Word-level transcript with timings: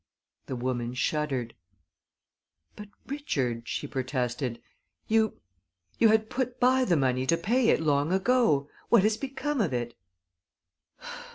The 0.47 0.55
woman 0.55 0.95
shuddered. 0.95 1.53
"But, 2.75 2.87
Richard," 3.05 3.67
she 3.67 3.85
protested, 3.85 4.59
"you 5.07 5.39
you 5.99 6.07
had 6.09 6.27
put 6.27 6.59
by 6.59 6.85
the 6.85 6.97
money 6.97 7.27
to 7.27 7.37
pay 7.37 7.69
it 7.69 7.79
long 7.79 8.11
ago. 8.11 8.67
What 8.89 9.03
has 9.03 9.15
become 9.15 9.61
of 9.61 9.73
it?" 9.73 9.93